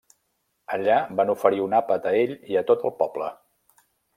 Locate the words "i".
2.55-2.59